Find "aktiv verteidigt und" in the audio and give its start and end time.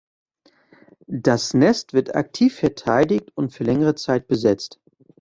2.15-3.53